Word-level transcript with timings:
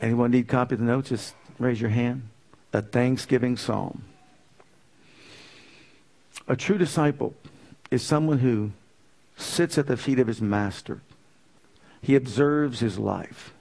Anyone 0.00 0.30
need 0.30 0.44
a 0.44 0.48
copy 0.48 0.74
of 0.74 0.80
the 0.80 0.86
notes? 0.86 1.08
Just 1.08 1.34
raise 1.58 1.80
your 1.80 1.90
hand. 1.90 2.28
A 2.72 2.82
Thanksgiving 2.82 3.56
Psalm. 3.56 4.04
A 6.48 6.56
true 6.56 6.78
disciple 6.78 7.34
is 7.90 8.02
someone 8.02 8.38
who 8.38 8.72
sits 9.36 9.78
at 9.78 9.86
the 9.86 9.96
feet 9.96 10.18
of 10.18 10.26
his 10.26 10.40
master. 10.40 11.00
He 12.00 12.14
observes 12.14 12.80
his 12.80 12.98
life. 12.98 13.52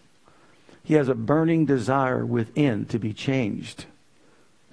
He 0.84 0.94
has 0.96 1.10
a 1.10 1.16
burning 1.16 1.66
desire 1.66 2.26
within 2.26 2.86
to 2.86 3.00
be 3.00 3.12
changed, 3.12 3.86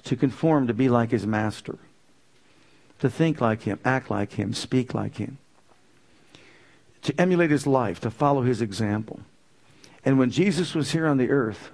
to 0.04 0.16
conform, 0.16 0.66
to 0.66 0.74
be 0.74 0.88
like 0.88 1.10
his 1.10 1.26
master, 1.26 1.78
to 2.98 3.08
think 3.08 3.40
like 3.40 3.62
him, 3.62 3.78
act 3.84 4.10
like 4.10 4.32
him, 4.32 4.52
speak 4.52 4.92
like 4.92 5.16
him, 5.16 5.38
to 7.00 7.18
emulate 7.18 7.50
his 7.50 7.66
life, 7.66 7.98
to 8.00 8.10
follow 8.10 8.42
his 8.42 8.60
example. 8.60 9.20
And 10.04 10.18
when 10.18 10.30
Jesus 10.30 10.74
was 10.74 10.92
here 10.92 11.06
on 11.06 11.16
the 11.16 11.30
earth, 11.30 11.70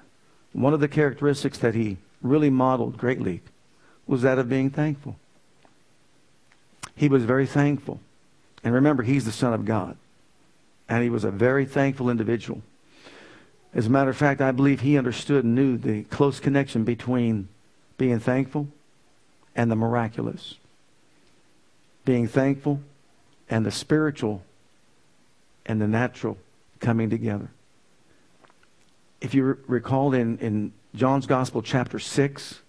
one 0.53 0.75
of 0.75 0.81
the 0.81 0.89
characteristics 0.89 1.59
that 1.59 1.75
he 1.75 1.99
really 2.23 2.51
modeled 2.51 2.99
greatly 2.99 3.41
was 4.07 4.23
that 4.23 4.39
of 4.39 4.49
being 4.49 4.71
thankful. 4.71 5.17
He 6.95 7.09
was 7.09 7.25
very 7.25 7.47
thankful. 7.47 8.01
And 8.65 8.75
remember, 8.75 9.03
he's 9.03 9.25
the 9.25 9.33
Son 9.33 9.53
of 9.53 9.65
God. 9.65 9.97
And 10.89 11.03
he 11.03 11.11
was 11.11 11.25
a 11.25 11.31
very 11.31 11.65
thankful 11.65 12.11
individual. 12.11 12.63
As 13.75 13.87
a 13.87 13.91
matter 13.91 14.11
of 14.11 14.17
fact, 14.17 14.41
I 14.41 14.51
believe 14.51 14.81
he 14.81 14.99
understood 14.99 15.45
and 15.45 15.55
knew 15.55 15.77
the 15.77 16.05
close 16.05 16.41
connection 16.41 16.85
between 16.85 17.49
being 17.99 18.19
thankful 18.19 18.69
and 19.55 19.71
the 19.71 19.77
miraculous. 19.77 20.55
Being 22.05 22.27
thankful 22.27 22.81
and 23.49 23.65
the 23.65 23.71
spiritual 23.71 24.43
and 25.67 25.81
the 25.81 25.87
natural 25.87 26.39
coming 26.81 27.11
together 27.11 27.51
if 29.21 29.35
you 29.35 29.45
re- 29.45 29.55
recall 29.67 30.15
in, 30.15 30.39
in 30.39 30.73
John's 30.95 31.27
Gospel, 31.27 31.63
chapter 31.63 31.99
6, 31.99 32.61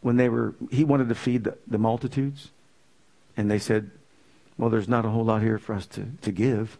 when 0.00 0.16
they 0.16 0.28
were, 0.28 0.54
he 0.70 0.84
wanted 0.84 1.08
to 1.08 1.14
feed 1.14 1.44
the, 1.44 1.56
the 1.66 1.78
multitudes, 1.78 2.50
and 3.36 3.50
they 3.50 3.58
said, 3.58 3.90
Well, 4.58 4.70
there's 4.70 4.88
not 4.88 5.04
a 5.04 5.10
whole 5.10 5.24
lot 5.24 5.42
here 5.42 5.58
for 5.58 5.74
us 5.74 5.86
to, 5.86 6.06
to 6.22 6.32
give. 6.32 6.78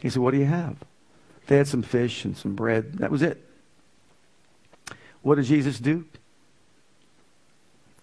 He 0.00 0.10
said, 0.10 0.22
What 0.22 0.32
do 0.32 0.38
you 0.38 0.46
have? 0.46 0.76
They 1.46 1.56
had 1.56 1.68
some 1.68 1.82
fish 1.82 2.24
and 2.24 2.36
some 2.36 2.54
bread. 2.54 2.98
That 2.98 3.10
was 3.10 3.22
it. 3.22 3.42
What 5.22 5.36
did 5.36 5.46
Jesus 5.46 5.78
do? 5.78 6.04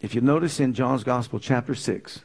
If 0.02 0.14
you 0.14 0.22
notice 0.22 0.60
in 0.60 0.74
John's 0.74 1.04
Gospel, 1.04 1.40
chapter 1.40 1.74
6, 1.74 2.20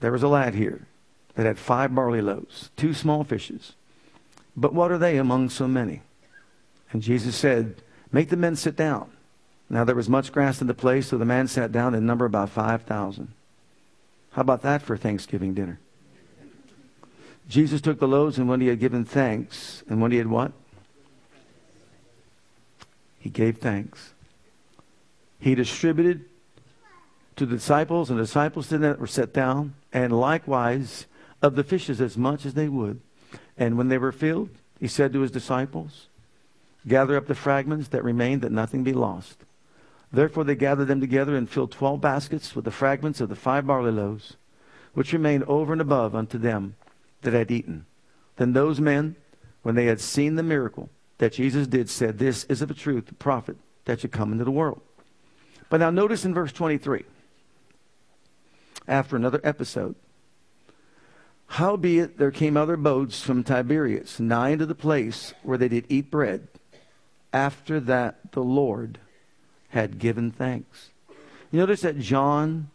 there 0.00 0.12
was 0.12 0.22
a 0.22 0.28
lad 0.28 0.54
here 0.54 0.86
that 1.34 1.46
had 1.46 1.58
five 1.58 1.94
barley 1.94 2.20
loaves, 2.20 2.70
two 2.76 2.92
small 2.92 3.24
fishes. 3.24 3.72
But 4.56 4.72
what 4.72 4.90
are 4.90 4.98
they 4.98 5.18
among 5.18 5.50
so 5.50 5.68
many? 5.68 6.02
And 6.92 7.02
Jesus 7.02 7.36
said, 7.36 7.76
Make 8.10 8.30
the 8.30 8.36
men 8.36 8.56
sit 8.56 8.76
down. 8.76 9.10
Now 9.68 9.84
there 9.84 9.94
was 9.94 10.08
much 10.08 10.32
grass 10.32 10.60
in 10.60 10.66
the 10.66 10.74
place, 10.74 11.08
so 11.08 11.18
the 11.18 11.24
man 11.24 11.48
sat 11.48 11.72
down 11.72 11.94
in 11.94 12.06
number 12.06 12.24
about 12.24 12.50
5,000. 12.50 13.28
How 14.30 14.42
about 14.42 14.62
that 14.62 14.82
for 14.82 14.96
Thanksgiving 14.96 15.54
dinner? 15.54 15.80
Jesus 17.48 17.80
took 17.80 17.98
the 17.98 18.08
loaves, 18.08 18.38
and 18.38 18.48
when 18.48 18.60
he 18.60 18.68
had 18.68 18.80
given 18.80 19.04
thanks, 19.04 19.82
and 19.88 20.00
when 20.00 20.12
he 20.12 20.18
had 20.18 20.26
what? 20.28 20.52
He 23.18 23.28
gave 23.28 23.58
thanks. 23.58 24.14
He 25.38 25.54
distributed 25.54 26.24
to 27.36 27.46
the 27.46 27.56
disciples, 27.56 28.08
and 28.08 28.18
the 28.18 28.24
disciples 28.24 28.68
that 28.68 28.98
were 28.98 29.06
set 29.06 29.32
down, 29.32 29.74
and 29.92 30.18
likewise 30.18 31.06
of 31.42 31.56
the 31.56 31.64
fishes 31.64 32.00
as 32.00 32.16
much 32.16 32.46
as 32.46 32.54
they 32.54 32.68
would. 32.68 33.00
And 33.58 33.78
when 33.78 33.88
they 33.88 33.98
were 33.98 34.12
filled, 34.12 34.50
he 34.78 34.88
said 34.88 35.12
to 35.12 35.20
his 35.20 35.30
disciples, 35.30 36.08
Gather 36.86 37.16
up 37.16 37.26
the 37.26 37.34
fragments 37.34 37.88
that 37.88 38.04
remain, 38.04 38.40
that 38.40 38.52
nothing 38.52 38.84
be 38.84 38.92
lost. 38.92 39.44
Therefore 40.12 40.44
they 40.44 40.54
gathered 40.54 40.86
them 40.86 41.00
together 41.00 41.36
and 41.36 41.48
filled 41.48 41.72
twelve 41.72 42.00
baskets 42.00 42.54
with 42.54 42.64
the 42.64 42.70
fragments 42.70 43.20
of 43.20 43.28
the 43.28 43.36
five 43.36 43.66
barley 43.66 43.90
loaves, 43.90 44.36
which 44.94 45.12
remained 45.12 45.44
over 45.44 45.72
and 45.72 45.80
above 45.80 46.14
unto 46.14 46.38
them 46.38 46.76
that 47.22 47.34
had 47.34 47.50
eaten. 47.50 47.86
Then 48.36 48.52
those 48.52 48.80
men, 48.80 49.16
when 49.62 49.74
they 49.74 49.86
had 49.86 50.00
seen 50.00 50.36
the 50.36 50.42
miracle 50.42 50.90
that 51.18 51.32
Jesus 51.32 51.66
did, 51.66 51.90
said, 51.90 52.18
This 52.18 52.44
is 52.44 52.62
of 52.62 52.70
a 52.70 52.74
truth 52.74 53.06
the 53.06 53.14
prophet 53.14 53.56
that 53.86 54.00
should 54.00 54.12
come 54.12 54.32
into 54.32 54.44
the 54.44 54.50
world. 54.50 54.80
But 55.68 55.80
now 55.80 55.90
notice 55.90 56.24
in 56.24 56.34
verse 56.34 56.52
23, 56.52 57.04
after 58.86 59.16
another 59.16 59.40
episode, 59.42 59.96
Howbeit 61.48 62.18
there 62.18 62.30
came 62.30 62.56
other 62.56 62.76
boats 62.76 63.22
from 63.22 63.44
Tiberias, 63.44 64.20
nigh 64.20 64.52
unto 64.52 64.66
the 64.66 64.74
place 64.74 65.32
where 65.42 65.58
they 65.58 65.68
did 65.68 65.86
eat 65.88 66.10
bread, 66.10 66.48
after 67.32 67.80
that 67.80 68.32
the 68.32 68.42
Lord 68.42 68.98
had 69.68 69.98
given 69.98 70.30
thanks. 70.30 70.90
You 71.50 71.60
notice 71.60 71.82
that 71.82 71.98
John 71.98 72.70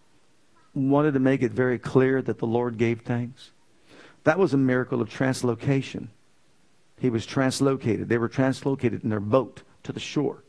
wanted 0.74 1.14
to 1.14 1.20
make 1.20 1.42
it 1.42 1.52
very 1.52 1.78
clear 1.78 2.22
that 2.22 2.40
the 2.40 2.48
Lord 2.48 2.78
gave 2.78 3.02
thanks. 3.02 3.52
That 4.24 4.40
was 4.40 4.54
a 4.54 4.58
miracle 4.58 5.02
of 5.02 5.10
translocation. 5.10 6.08
He 7.00 7.10
was 7.10 7.26
translocated. 7.26 8.08
They 8.08 8.18
were 8.18 8.30
translocated 8.30 9.04
in 9.04 9.10
their 9.10 9.20
boat 9.20 9.64
to 9.84 9.92
the 9.92 10.00
shore. 10.00 10.44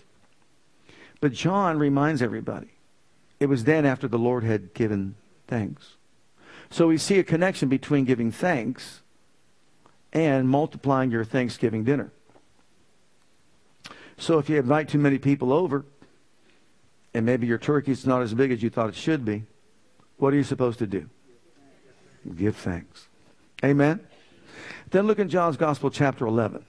But 1.21 1.33
John 1.33 1.79
reminds 1.79 2.23
everybody 2.23 2.69
it 3.41 3.47
was 3.47 3.65
then 3.65 3.85
after 3.85 4.07
the 4.07 4.19
Lord 4.19 4.45
had 4.45 4.75
given 4.75 5.15
thanks. 5.49 5.97
So 6.73 6.89
we 6.89 6.97
see 6.97 7.19
a 7.19 7.23
connection 7.23 7.69
between 7.69 8.07
giving 8.07 8.33
thanks 8.33 9.03
and 10.11 10.49
multiplying 10.49 11.11
your 11.11 11.23
Thanksgiving 11.23 11.85
dinner. 11.85 12.11
So 14.17 14.39
if 14.39 14.49
you 14.49 14.57
invite 14.57 14.89
too 14.89 14.99
many 14.99 15.19
people 15.19 15.53
over, 15.53 15.85
and 17.13 17.27
maybe 17.27 17.47
your 17.47 17.59
turkey's 17.59 18.07
not 18.07 18.23
as 18.23 18.33
big 18.33 18.51
as 18.51 18.63
you 18.63 18.71
thought 18.71 18.89
it 18.89 18.95
should 18.95 19.23
be, 19.23 19.45
what 20.17 20.33
are 20.33 20.37
you 20.37 20.45
supposed 20.45 20.79
to 20.79 20.87
do? 20.87 21.11
Give 22.35 22.57
thanks. 22.57 23.07
Amen? 23.63 24.01
Then 24.91 25.07
look 25.07 25.19
in 25.19 25.29
John's 25.29 25.59
Gospel, 25.59 25.91
chapter 25.91 26.27
11. 26.27 26.65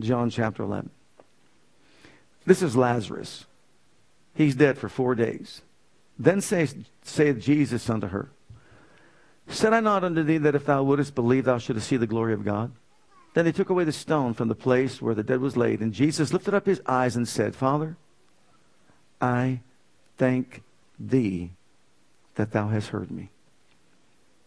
John 0.00 0.30
chapter 0.30 0.62
11. 0.62 0.88
This 2.46 2.62
is 2.62 2.74
Lazarus. 2.74 3.44
He's 4.34 4.54
dead 4.54 4.78
for 4.78 4.88
four 4.88 5.14
days. 5.14 5.60
Then 6.18 6.40
saith, 6.40 6.74
saith 7.02 7.38
Jesus 7.38 7.90
unto 7.90 8.06
her, 8.06 8.30
Said 9.48 9.72
I 9.72 9.80
not 9.80 10.04
unto 10.04 10.22
thee 10.22 10.38
that 10.38 10.54
if 10.54 10.66
thou 10.66 10.82
wouldest 10.82 11.14
believe, 11.14 11.44
thou 11.44 11.58
shouldest 11.58 11.88
see 11.88 11.96
the 11.96 12.06
glory 12.06 12.32
of 12.32 12.44
God? 12.44 12.72
Then 13.34 13.44
they 13.44 13.52
took 13.52 13.70
away 13.70 13.84
the 13.84 13.92
stone 13.92 14.34
from 14.34 14.48
the 14.48 14.54
place 14.54 15.00
where 15.00 15.14
the 15.14 15.22
dead 15.22 15.40
was 15.40 15.56
laid, 15.56 15.80
and 15.80 15.92
Jesus 15.92 16.32
lifted 16.32 16.54
up 16.54 16.66
his 16.66 16.82
eyes 16.86 17.16
and 17.16 17.26
said, 17.26 17.56
Father, 17.56 17.96
I 19.20 19.60
thank 20.18 20.62
thee 20.98 21.50
that 22.34 22.52
thou 22.52 22.68
hast 22.68 22.88
heard 22.88 23.10
me. 23.10 23.30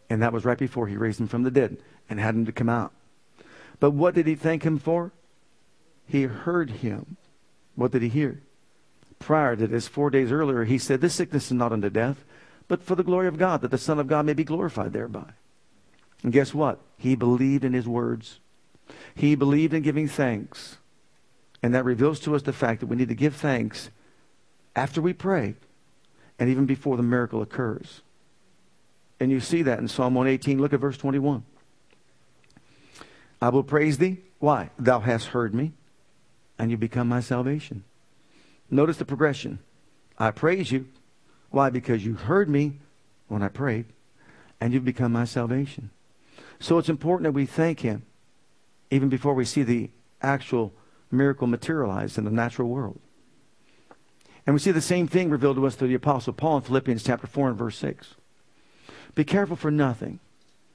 And 0.10 0.22
that 0.22 0.34
was 0.34 0.46
right 0.46 0.58
before 0.58 0.88
he 0.88 0.98
raised 0.98 1.20
him 1.20 1.28
from 1.28 1.44
the 1.44 1.52
dead 1.52 1.78
and 2.10 2.20
had 2.20 2.36
him 2.36 2.46
to 2.46 2.52
come 2.52 2.70
out. 2.70 2.92
But 3.80 3.92
what 3.92 4.14
did 4.14 4.28
he 4.28 4.36
thank 4.36 4.64
him 4.64 4.78
for? 4.78 5.12
He 6.08 6.24
heard 6.24 6.70
him. 6.70 7.18
What 7.76 7.92
did 7.92 8.04
he 8.04 8.10
hear? 8.10 8.42
Prior 9.20 9.56
to 9.56 9.68
this, 9.68 9.88
four 9.88 10.10
days 10.10 10.32
earlier, 10.32 10.64
he 10.64 10.78
said, 10.78 11.02
This 11.02 11.16
sickness 11.16 11.48
is 11.48 11.54
not 11.54 11.72
unto 11.72 11.90
death, 11.90 12.24
but 12.68 12.82
for 12.82 12.96
the 12.96 13.04
glory 13.04 13.28
of 13.28 13.38
God, 13.38 13.62
that 13.62 13.72
the 13.72 13.78
Son 13.78 14.00
of 14.00 14.08
God 14.08 14.26
may 14.26 14.34
be 14.34 14.44
glorified 14.44 14.94
thereby. 14.94 15.32
And 16.24 16.34
guess 16.34 16.54
what? 16.54 16.80
He 16.98 17.16
believed 17.16 17.64
in 17.64 17.74
his 17.74 17.88
words. 17.88 18.40
He 19.16 19.36
believed 19.36 19.74
in 19.74 19.84
giving 19.84 20.08
thanks. 20.08 20.78
And 21.62 21.74
that 21.74 21.86
reveals 21.86 22.20
to 22.22 22.36
us 22.36 22.44
the 22.44 22.54
fact 22.54 22.80
that 22.80 22.88
we 22.88 22.96
need 22.96 23.10
to 23.10 23.16
give 23.16 23.36
thanks 23.36 23.90
after 24.76 25.02
we 25.02 25.14
pray 25.14 25.56
and 26.38 26.50
even 26.50 26.66
before 26.66 26.98
the 26.98 27.04
miracle 27.04 27.42
occurs. 27.42 28.02
And 29.20 29.32
you 29.32 29.40
see 29.40 29.62
that 29.62 29.80
in 29.80 29.88
Psalm 29.88 30.14
118. 30.14 30.60
Look 30.60 30.74
at 30.74 30.80
verse 30.80 30.98
21. 30.98 31.44
I 33.42 33.50
will 33.50 33.64
praise 33.64 33.98
thee. 33.98 34.18
Why? 34.40 34.70
Thou 34.78 35.00
hast 35.00 35.28
heard 35.28 35.54
me, 35.54 35.72
and 36.60 36.72
you 36.72 36.78
become 36.78 37.08
my 37.08 37.22
salvation. 37.22 37.84
Notice 38.70 38.98
the 38.98 39.06
progression. 39.06 39.60
I 40.18 40.32
praise 40.32 40.72
you, 40.72 40.88
why? 41.50 41.70
Because 41.70 42.06
you 42.06 42.16
heard 42.16 42.50
me 42.50 42.80
when 43.28 43.42
I 43.42 43.48
prayed, 43.48 43.86
and 44.60 44.74
you've 44.74 44.86
become 44.86 45.12
my 45.12 45.26
salvation. 45.26 45.90
So 46.60 46.78
it's 46.78 46.90
important 46.90 47.24
that 47.24 47.32
we 47.32 47.46
thank 47.46 47.82
Him 47.82 48.04
even 48.92 49.10
before 49.10 49.34
we 49.34 49.46
see 49.46 49.64
the 49.64 49.90
actual 50.22 50.74
miracle 51.12 51.48
materialized 51.48 52.18
in 52.18 52.26
the 52.26 52.32
natural 52.32 52.70
world. 52.70 53.00
And 54.46 54.54
we 54.54 54.60
see 54.60 54.72
the 54.72 54.82
same 54.82 55.08
thing 55.08 55.30
revealed 55.30 55.56
to 55.58 55.66
us 55.66 55.76
through 55.76 55.88
the 55.88 55.96
Apostle 55.96 56.34
Paul 56.34 56.58
in 56.58 56.64
Philippians 56.64 57.04
chapter 57.04 57.28
4 57.28 57.50
and 57.50 57.58
verse 57.58 57.78
6. 57.78 58.16
Be 59.16 59.24
careful 59.24 59.56
for 59.56 59.72
nothing, 59.72 60.20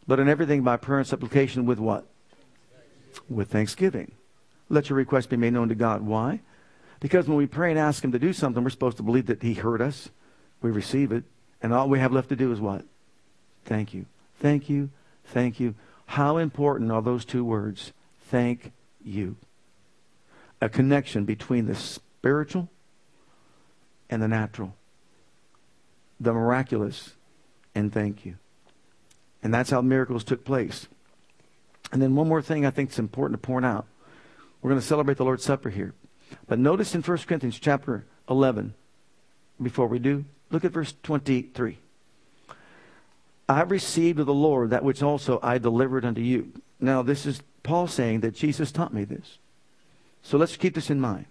but 0.07 0.19
in 0.19 0.29
everything 0.29 0.63
by 0.63 0.77
prayer 0.77 0.99
and 0.99 1.07
supplication 1.07 1.67
with 1.67 1.79
what? 1.79 2.07
With 3.29 3.51
thanksgiving. 3.51 4.13
Let 4.69 4.89
your 4.89 4.97
request 4.97 5.29
be 5.29 5.37
made 5.37 5.53
known 5.53 5.69
to 5.69 5.75
God. 5.75 6.03
Why? 6.03 6.41
Because 7.01 7.29
when 7.29 7.37
we 7.37 7.47
pray 7.47 7.71
and 7.71 7.79
ask 7.79 8.05
Him 8.05 8.13
to 8.13 8.19
do 8.19 8.33
something, 8.33 8.63
we're 8.63 8.71
supposed 8.71 8.97
to 8.97 9.03
believe 9.03 9.27
that 9.27 9.43
He 9.43 9.55
heard 9.55 9.81
us, 9.81 10.11
we 10.63 10.71
receive 10.71 11.13
it, 11.13 11.25
and 11.63 11.73
all 11.73 11.89
we 11.89 11.99
have 11.99 12.13
left 12.13 12.29
to 12.31 12.37
do 12.37 12.53
is 12.53 12.61
what? 12.61 12.85
Thank 13.65 13.95
you. 13.95 14.07
Thank 14.39 14.69
you. 14.69 14.91
Thank 15.25 15.61
you. 15.61 15.75
How 16.07 16.39
important 16.39 16.91
are 16.91 17.03
those 17.03 17.25
two 17.25 17.45
words? 17.45 17.93
Thank 18.27 18.73
you. 19.05 19.37
A 20.61 20.69
connection 20.69 21.25
between 21.25 21.67
the 21.67 21.75
spiritual 21.75 22.69
and 24.09 24.21
the 24.21 24.29
natural, 24.29 24.75
the 26.19 26.33
miraculous 26.33 27.15
and 27.75 27.93
thank 27.93 28.27
you. 28.27 28.37
And 29.43 29.55
that's 29.55 29.71
how 29.71 29.81
miracles 29.81 30.25
took 30.25 30.45
place. 30.45 30.89
And 31.93 32.03
then 32.03 32.15
one 32.15 32.29
more 32.29 32.43
thing 32.43 32.67
I 32.67 32.71
think 32.71 32.91
is 32.91 32.99
important 32.99 33.41
to 33.41 33.47
point 33.47 33.65
out. 33.65 33.87
We're 34.61 34.71
going 34.71 34.81
to 34.81 34.87
celebrate 34.87 35.17
the 35.17 35.25
Lord's 35.25 35.45
Supper 35.45 35.71
here. 35.71 35.95
But 36.47 36.59
notice 36.59 36.95
in 36.95 37.03
1 37.03 37.19
Corinthians 37.19 37.59
chapter 37.59 38.05
11, 38.29 38.75
before 39.61 39.87
we 39.87 39.99
do, 39.99 40.25
look 40.51 40.65
at 40.65 40.73
verse 40.73 40.95
23. 41.03 41.79
I 43.49 43.63
received 43.63 44.21
of 44.21 44.27
the 44.27 44.35
Lord 44.35 44.71
that 44.71 44.85
which 44.85 45.03
also 45.03 45.41
I 45.43 45.59
delivered 45.59 46.05
unto 46.05 46.21
you. 46.21 46.53
Now, 46.79 47.03
this 47.03 47.27
is 47.27 47.43
Paul 47.63 47.89
saying 47.89 48.21
that 48.21 48.35
Jesus 48.35 48.71
taught 48.71 48.95
me 48.95 49.05
this. 49.05 49.39
So 50.23 50.39
let's 50.39 50.57
keep 50.57 50.75
this 50.75 50.91
in 50.91 51.01
mind. 51.01 51.27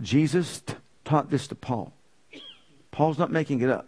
Jesus 0.00 0.60
t- 0.60 0.74
taught 1.04 1.30
this 1.30 1.46
to 1.48 1.54
Paul. 1.54 1.92
Paul's 2.90 3.18
not 3.18 3.30
making 3.30 3.60
it 3.60 3.70
up. 3.70 3.86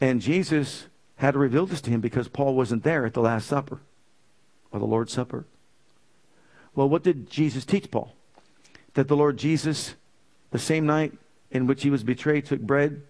And 0.00 0.20
Jesus 0.20 0.86
had 1.16 1.32
to 1.32 1.38
reveal 1.38 1.66
this 1.66 1.80
to 1.82 1.90
him 1.90 2.00
because 2.00 2.28
Paul 2.28 2.54
wasn't 2.54 2.84
there 2.84 3.06
at 3.06 3.14
the 3.14 3.20
Last 3.20 3.46
Supper 3.46 3.80
or 4.70 4.78
the 4.78 4.86
Lord's 4.86 5.12
Supper. 5.12 5.46
Well, 6.74 6.88
what 6.88 7.02
did 7.02 7.30
Jesus 7.30 7.64
teach 7.64 7.90
Paul? 7.90 8.14
That 8.94 9.08
the 9.08 9.16
Lord 9.16 9.36
Jesus, 9.36 9.94
the 10.50 10.58
same 10.58 10.86
night 10.86 11.12
in 11.54 11.66
which 11.66 11.84
he 11.84 11.90
was 11.90 12.02
betrayed, 12.02 12.44
took 12.44 12.60
bread, 12.60 13.02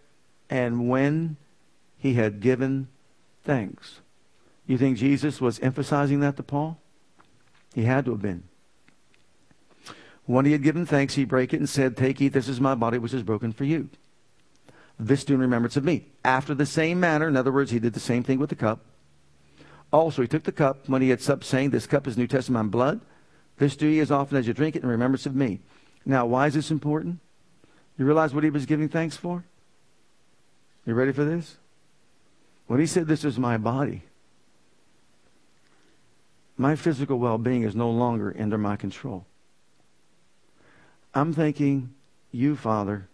and 0.51 0.89
when 0.89 1.37
he 1.99 2.15
had 2.15 2.41
given 2.41 2.87
thanks. 3.43 4.01
You 4.67 4.79
think 4.79 4.99
Jesus 4.99 5.41
was 5.41 5.59
emphasizing 5.61 6.21
that 6.21 6.37
to 6.37 6.43
Paul? 6.43 6.79
He 7.75 7.85
had 7.85 8.05
to 8.05 8.13
have 8.13 8.23
been. 8.23 8.45
When 10.27 10.45
he 10.45 10.53
had 10.53 10.63
given 10.63 10.87
thanks, 10.87 11.15
he 11.15 11.25
brake 11.25 11.53
it 11.53 11.59
and 11.59 11.69
said, 11.69 11.97
Take, 11.97 12.21
eat, 12.21 12.29
this 12.29 12.49
is 12.49 12.61
my 12.61 12.75
body 12.75 12.99
which 12.99 13.13
is 13.13 13.23
broken 13.23 13.53
for 13.53 13.65
you. 13.65 13.89
This 14.99 15.25
do 15.25 15.35
in 15.35 15.41
remembrance 15.41 15.77
of 15.77 15.85
me. 15.85 16.07
After 16.25 16.55
the 16.55 16.67
same 16.67 17.01
manner, 17.01 17.29
in 17.29 17.37
other 17.37 17.53
words, 17.53 17.71
he 17.71 17.79
did 17.79 17.95
the 17.95 18.01
same 18.01 18.23
thing 18.23 18.39
with 18.39 18.51
the 18.51 18.57
cup. 18.57 18.81
Also, 19.93 20.23
he 20.23 20.29
took 20.29 20.45
the 20.45 20.53
cup 20.53 20.89
when 20.89 21.03
he 21.03 21.09
had 21.09 21.21
supped, 21.21 21.45
saying, 21.45 21.71
This 21.71 21.87
cup 21.87 22.07
is 22.07 22.17
New 22.17 22.27
Testament 22.27 22.71
blood. 22.71 23.01
This 23.59 23.77
do 23.77 23.87
ye 23.87 24.01
as 24.01 24.11
often 24.11 24.37
as 24.37 24.47
you 24.47 24.53
drink 24.53 24.77
it 24.77 24.83
in 24.83 24.89
remembrance 24.89 25.27
of 25.27 25.35
me. 25.35 25.61
Now, 26.07 26.27
why 26.27 26.47
is 26.47 26.55
this 26.55 26.71
important? 26.71 27.21
You 27.99 28.05
realize 28.05 28.35
what 28.35 28.45
he 28.45 28.51
was 28.51 28.67
giving 28.67 28.89
thanks 28.89 29.17
for? 29.17 29.45
You 30.87 30.95
ready 30.95 31.13
for 31.13 31.25
this? 31.25 31.57
When 32.67 32.81
he 32.81 32.87
said, 32.87 33.07
This 33.07 33.25
is 33.25 33.39
my 33.39 33.57
body, 33.57 34.03
my 36.57 36.77
physical 36.77 37.19
well 37.19 37.39
being 37.39 37.63
is 37.63 37.75
no 37.75 37.91
longer 37.91 38.35
under 38.39 38.59
my 38.59 38.77
control. 38.77 39.27
I'm 41.15 41.33
thanking 41.33 41.95
you, 42.33 42.57
Father, 42.57 43.09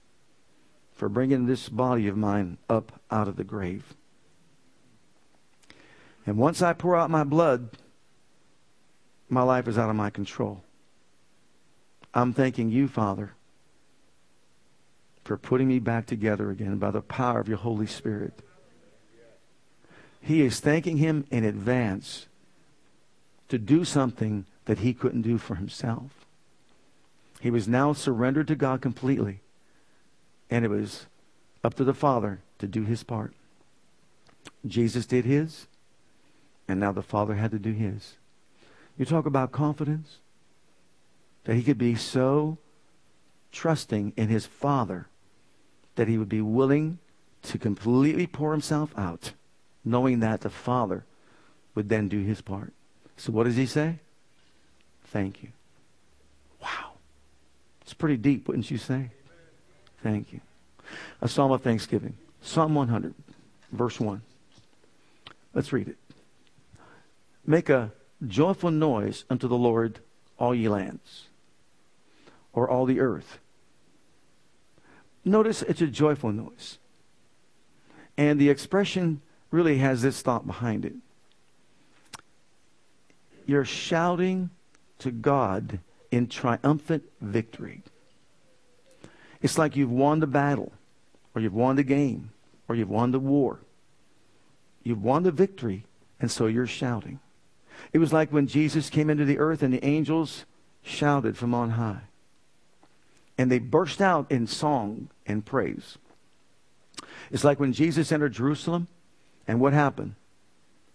for 0.95 1.09
bringing 1.09 1.47
this 1.47 1.69
body 1.69 2.09
of 2.09 2.17
mine 2.17 2.59
up 2.69 3.01
out 3.11 3.29
of 3.29 3.37
the 3.37 3.45
grave. 3.45 3.95
And 6.27 6.37
once 6.37 6.63
I 6.63 6.73
pour 6.73 6.97
out 6.97 7.11
my 7.11 7.25
blood, 7.25 7.71
my 9.29 9.43
life 9.43 9.69
is 9.69 9.79
out 9.79 9.91
of 9.91 9.97
my 9.97 10.11
control. 10.11 10.63
I'm 12.13 12.33
thanking 12.33 12.71
you, 12.71 12.89
Father, 12.89 13.35
for 15.31 15.37
putting 15.37 15.69
me 15.69 15.79
back 15.79 16.07
together 16.07 16.51
again 16.51 16.77
by 16.79 16.91
the 16.91 17.01
power 17.01 17.39
of 17.39 17.47
your 17.47 17.59
Holy 17.59 17.87
Spirit. 17.87 18.33
He 20.21 20.43
is 20.43 20.59
thanking 20.59 20.97
him 20.97 21.25
in 21.31 21.45
advance 21.45 22.27
to 23.49 23.57
do 23.57 23.85
something 23.85 24.45
that 24.65 24.81
he 24.81 24.93
couldn't 24.93 25.23
do 25.23 25.39
for 25.39 25.55
himself. 25.55 26.27
He 27.39 27.49
was 27.49 27.69
now 27.69 27.93
surrendered 27.93 28.49
to 28.49 28.57
God 28.57 28.81
completely, 28.81 29.39
and 30.51 30.65
it 30.65 30.69
was 30.69 31.07
up 31.63 31.75
to 31.75 31.85
the 31.85 31.95
Father 31.95 32.41
to 32.59 32.67
do 32.67 32.83
his 32.83 33.05
part. 33.05 33.33
Jesus 34.67 35.07
did 35.07 35.25
his, 35.25 35.69
and 36.67 36.81
now 36.81 36.91
the 36.91 37.03
Father 37.03 37.37
had 37.37 37.53
to 37.53 37.59
do 37.61 37.71
his. 37.71 38.17
You 38.99 39.05
talk 39.05 39.27
about 39.27 39.53
confidence, 39.53 40.19
that 41.45 41.55
he 41.55 41.63
could 41.63 41.79
be 41.79 41.95
so 41.95 42.59
trusting 43.53 44.13
in 44.17 44.27
his 44.27 44.45
Father 44.45 45.07
that 46.01 46.09
he 46.09 46.17
would 46.17 46.31
be 46.31 46.41
willing 46.41 46.99
to 47.43 47.59
completely 47.59 48.27
pour 48.27 48.53
himself 48.53 48.91
out 48.97 49.33
knowing 49.85 50.21
that 50.21 50.41
the 50.41 50.49
Father 50.49 51.05
would 51.75 51.91
then 51.91 52.09
do 52.09 52.21
his 52.21 52.41
part. 52.41 52.73
So 53.19 53.33
what 53.33 53.45
does 53.45 53.57
he 53.57 53.67
say? 53.67 53.97
Thank 55.05 55.43
you. 55.43 55.51
Wow. 56.59 56.93
It's 57.83 57.93
pretty 57.93 58.17
deep, 58.17 58.49
wouldn't 58.49 58.71
you 58.71 58.79
say? 58.79 59.11
Thank 60.03 60.33
you. 60.33 60.41
A 61.21 61.29
psalm 61.29 61.53
of 61.53 61.61
thanksgiving. 61.61 62.15
Psalm 62.41 62.75
100, 62.75 63.13
verse 63.71 64.01
1. 64.01 64.23
Let's 65.53 65.71
read 65.71 65.89
it. 65.89 65.99
Make 67.47 67.69
a 67.69 67.93
joyful 68.27 68.71
noise 68.71 69.27
unto 69.29 69.47
the 69.47 69.59
Lord, 69.59 69.99
all 70.39 70.55
ye 70.55 70.67
lands, 70.67 71.25
or 72.55 72.71
all 72.71 72.87
the 72.87 73.01
earth. 73.01 73.39
Notice 75.25 75.63
it's 75.63 75.83
a 75.83 75.87
joyful 75.87 76.33
noise. 76.33 76.79
And 78.17 78.41
the 78.41 78.51
expression 78.51 79.21
really 79.51 79.79
has 79.79 80.03
this 80.03 80.23
thought 80.23 80.47
behind 80.47 80.85
it. 80.85 80.95
You're 83.47 83.65
shouting 83.65 84.51
to 84.99 85.11
God 85.11 85.81
in 86.11 86.29
triumphant 86.29 87.05
victory. 87.21 87.83
It's 89.43 89.59
like 89.59 89.77
you've 89.77 89.91
won 89.91 90.21
the 90.21 90.27
battle, 90.27 90.73
or 91.35 91.41
you've 91.41 91.55
won 91.55 91.77
the 91.77 91.83
game, 91.83 92.31
or 92.69 92.75
you've 92.75 92.91
won 92.91 93.11
the 93.11 93.19
war. 93.19 93.61
You've 94.83 95.03
won 95.03 95.23
the 95.23 95.33
victory, 95.33 95.85
and 96.21 96.31
so 96.31 96.47
you're 96.47 96.67
shouting. 96.67 97.21
It 97.93 97.99
was 97.99 98.13
like 98.13 98.33
when 98.33 98.47
Jesus 98.47 98.91
came 98.91 99.11
into 99.11 99.25
the 99.25 99.39
earth 99.39 99.63
and 99.63 99.73
the 99.73 99.85
angels 99.85 100.45
shouted 100.83 101.37
from 101.37 101.55
on 101.55 101.71
high. 101.71 102.03
And 103.41 103.51
they 103.51 103.59
burst 103.59 104.03
out 104.03 104.31
in 104.31 104.47
song 104.47 105.09
and 105.25 105.43
praise. 105.43 105.97
It's 107.31 107.43
like 107.43 107.59
when 107.59 107.73
Jesus 107.73 108.13
entered 108.13 108.35
Jerusalem 108.35 108.87
and 109.49 109.59
what 109.59 109.73
happened? 109.73 110.17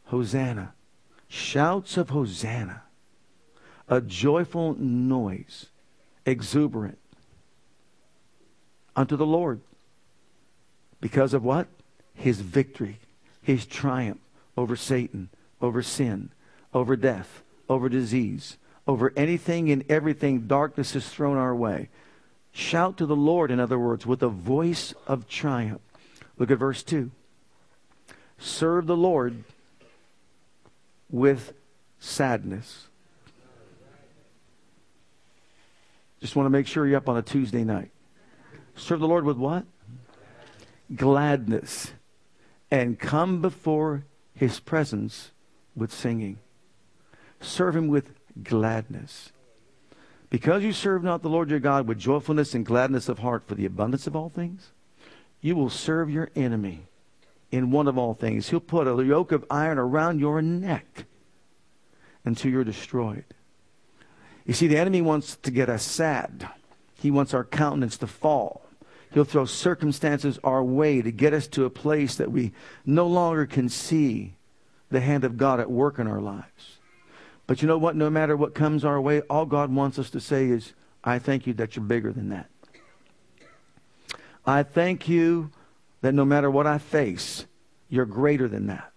Hosanna. 0.06 0.76
Shouts 1.28 1.98
of 1.98 2.12
Hosanna. 2.12 2.84
A 3.88 4.00
joyful 4.00 4.76
noise, 4.76 5.70
exuberant 6.24 7.00
unto 8.96 9.16
the 9.16 9.26
Lord. 9.26 9.62
Because 11.02 11.34
of 11.34 11.44
what? 11.44 11.66
His 12.14 12.42
victory, 12.42 13.00
his 13.42 13.66
triumph 13.66 14.22
over 14.56 14.76
Satan, 14.76 15.30
over 15.64 15.82
sin, 15.82 16.30
over 16.76 16.96
death, 16.96 17.42
over 17.68 17.90
disease, 17.90 18.58
over 18.86 19.12
anything 19.18 19.72
and 19.72 19.84
everything 19.90 20.42
darkness 20.42 20.94
has 20.94 21.10
thrown 21.10 21.38
our 21.38 21.56
way. 21.56 21.90
Shout 22.56 22.96
to 23.00 23.06
the 23.06 23.18
Lord, 23.18 23.52
in 23.52 23.60
other 23.60 23.78
words, 23.78 24.06
with 24.06 24.24
a 24.24 24.30
voice 24.30 24.94
of 25.08 25.28
triumph. 25.28 25.82
Look 26.38 26.50
at 26.50 26.58
verse 26.58 26.84
2 26.84 27.12
serve 28.38 28.88
the 28.88 28.96
Lord 28.96 29.44
with 31.10 31.52
sadness. 32.00 32.88
Just 36.22 36.38
want 36.38 36.46
to 36.46 36.50
make 36.50 36.66
sure 36.66 36.88
you're 36.88 36.96
up 36.96 37.10
on 37.10 37.18
a 37.18 37.22
Tuesday 37.22 37.66
night. 37.66 37.92
Serve 38.78 39.02
the 39.02 39.08
Lord 39.08 39.26
with 39.26 39.38
what? 39.38 39.66
Gladness. 40.96 41.92
And 42.72 42.98
come 42.98 43.42
before 43.42 44.06
his 44.34 44.62
presence 44.62 45.32
with 45.76 45.92
singing. 45.92 46.40
Serve 47.42 47.76
him 47.76 47.90
with 47.90 48.14
gladness. 48.42 49.34
Because 50.36 50.66
you 50.66 50.74
serve 50.74 51.02
not 51.02 51.22
the 51.22 51.30
Lord 51.30 51.50
your 51.50 51.62
God 51.62 51.88
with 51.88 51.98
joyfulness 51.98 52.54
and 52.54 52.66
gladness 52.66 53.08
of 53.08 53.20
heart 53.20 53.48
for 53.48 53.56
the 53.56 53.66
abundance 53.66 54.06
of 54.06 54.18
all 54.18 54.28
things, 54.28 54.74
you 55.40 55.56
will 55.56 55.70
serve 55.70 56.10
your 56.10 56.30
enemy 56.36 56.88
in 57.52 57.72
one 57.72 57.88
of 57.88 57.98
all 57.98 58.14
things. 58.14 58.50
He'll 58.50 58.60
put 58.60 58.86
a 58.86 59.02
yoke 59.02 59.32
of 59.32 59.46
iron 59.50 59.78
around 59.78 60.20
your 60.20 60.42
neck 60.42 61.06
until 62.26 62.52
you're 62.52 62.66
destroyed. 62.66 63.24
You 64.46 64.54
see, 64.54 64.68
the 64.68 64.78
enemy 64.78 65.02
wants 65.02 65.38
to 65.38 65.52
get 65.52 65.70
us 65.70 65.84
sad. 65.84 66.50
He 66.96 67.12
wants 67.12 67.34
our 67.34 67.46
countenance 67.46 67.96
to 68.00 68.08
fall. 68.08 68.66
He'll 69.14 69.24
throw 69.24 69.46
circumstances 69.46 70.38
our 70.44 70.66
way 70.66 71.02
to 71.02 71.14
get 71.14 71.34
us 71.34 71.48
to 71.48 71.64
a 71.64 71.70
place 71.70 72.16
that 72.16 72.34
we 72.34 72.52
no 72.86 73.08
longer 73.08 73.46
can 73.46 73.70
see 73.70 74.34
the 74.92 75.00
hand 75.00 75.24
of 75.24 75.38
God 75.38 75.62
at 75.62 75.72
work 75.72 75.98
in 75.98 76.08
our 76.08 76.20
lives. 76.20 76.80
But 77.48 77.62
you 77.62 77.68
know 77.68 77.78
what? 77.78 77.96
No 77.96 78.10
matter 78.10 78.36
what 78.36 78.56
comes 78.56 78.84
our 78.84 79.00
way, 79.00 79.22
all 79.22 79.46
God 79.46 79.74
wants 79.74 80.00
us 80.00 80.10
to 80.12 80.20
say 80.20 80.46
is, 80.48 80.74
I 81.04 81.20
thank 81.20 81.46
you 81.46 81.54
that 81.56 81.76
you're 81.76 81.86
bigger 81.86 82.12
than 82.12 82.30
that. 82.30 82.50
I 84.46 84.64
thank 84.64 85.08
you 85.08 85.52
that 86.02 86.14
no 86.14 86.26
matter 86.26 86.50
what 86.50 86.68
I 86.68 86.78
face, 86.78 87.46
you're 87.90 88.06
greater 88.06 88.48
than 88.48 88.68
that. 88.68 88.92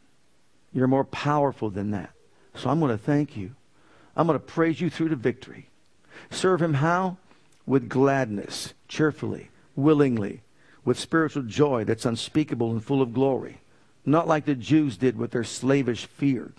You're 0.72 0.88
more 0.88 1.04
powerful 1.04 1.70
than 1.70 1.90
that. 1.92 2.10
So 2.54 2.70
I'm 2.70 2.80
going 2.80 2.96
to 2.96 3.02
thank 3.02 3.36
you. 3.36 3.54
I'm 4.16 4.26
going 4.26 4.38
to 4.38 4.44
praise 4.44 4.80
you 4.80 4.90
through 4.90 5.10
to 5.10 5.16
victory. 5.16 5.68
Serve 6.30 6.60
him 6.60 6.74
how? 6.74 7.18
With 7.66 7.88
gladness, 7.88 8.74
cheerfully, 8.88 9.50
willingly, 9.76 10.42
with 10.84 10.98
spiritual 10.98 11.44
joy 11.44 11.84
that's 11.84 12.06
unspeakable 12.06 12.72
and 12.72 12.84
full 12.84 13.02
of 13.02 13.12
glory. 13.12 13.60
Not 14.04 14.26
like 14.26 14.44
the 14.44 14.54
Jews 14.54 14.96
did 14.96 15.16
with 15.16 15.30
their 15.30 15.44
slavish 15.44 16.06
fear. 16.06 16.52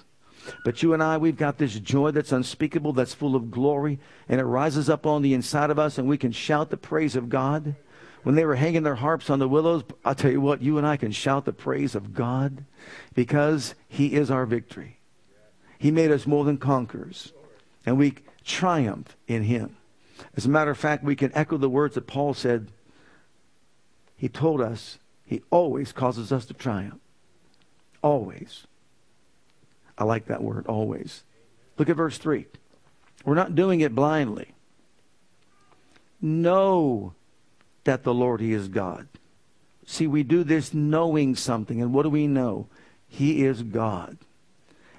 But 0.64 0.82
you 0.82 0.94
and 0.94 1.04
I, 1.04 1.18
we've 1.18 1.38
got 1.38 1.58
this 1.58 1.80
joy 1.80 2.12
that's 2.12 2.32
unspeakable, 2.32 2.94
that's 2.94 3.14
full 3.14 3.36
of 3.36 3.52
glory, 3.52 4.00
and 4.28 4.40
it 4.40 4.46
rises 4.46 4.90
up 4.90 5.06
on 5.06 5.22
the 5.22 5.34
inside 5.34 5.70
of 5.70 5.80
us, 5.80 5.98
and 5.98 6.08
we 6.08 6.18
can 6.18 6.32
shout 6.32 6.70
the 6.70 6.78
praise 6.78 7.16
of 7.16 7.30
God. 7.30 7.76
When 8.24 8.36
they 8.36 8.46
were 8.46 8.56
hanging 8.56 8.84
their 8.84 8.96
harps 8.96 9.30
on 9.30 9.40
the 9.40 9.48
willows, 9.48 9.84
I'll 10.04 10.16
tell 10.16 10.32
you 10.32 10.42
what, 10.42 10.62
you 10.62 10.78
and 10.78 10.86
I 10.86 10.98
can 10.98 11.12
shout 11.12 11.46
the 11.46 11.54
praise 11.54 11.96
of 11.96 12.14
God 12.14 12.66
because 13.14 13.76
He 13.88 14.14
is 14.14 14.30
our 14.30 14.46
victory. 14.46 15.00
He 15.78 15.92
made 15.92 16.12
us 16.12 16.28
more 16.28 16.44
than 16.44 16.58
conquerors, 16.58 17.32
and 17.86 17.98
we 17.98 18.16
triumph 18.44 19.16
in 19.28 19.44
Him. 19.44 19.78
As 20.36 20.46
a 20.46 20.50
matter 20.50 20.72
of 20.72 20.78
fact, 20.78 21.04
we 21.04 21.16
can 21.16 21.32
echo 21.34 21.58
the 21.58 21.70
words 21.70 21.96
that 21.96 22.08
Paul 22.08 22.34
said. 22.34 22.72
He 24.18 24.28
told 24.28 24.60
us 24.60 25.00
He 25.26 25.42
always 25.50 25.94
causes 25.94 26.34
us 26.34 26.46
to 26.48 26.54
triumph. 26.54 27.00
Always. 28.02 28.68
I 30.00 30.06
like 30.06 30.28
that 30.28 30.42
word, 30.42 30.66
always. 30.68 31.24
Look 31.78 31.90
at 31.90 31.98
verse 31.98 32.18
3. 32.18 32.46
We're 33.26 33.36
not 33.36 33.54
doing 33.54 33.82
it 33.82 33.94
blindly. 33.94 34.54
Know 36.22 37.14
that 37.84 38.04
the 38.04 38.14
Lord, 38.14 38.40
He 38.40 38.54
is 38.54 38.70
God. 38.70 39.08
See, 39.86 40.08
we 40.08 40.24
do 40.24 40.44
this 40.44 40.74
knowing 40.74 41.36
something. 41.36 41.82
And 41.82 41.94
what 41.94 42.04
do 42.04 42.10
we 42.10 42.28
know? 42.28 42.68
He 43.08 43.44
is 43.44 43.62
God. 43.62 44.18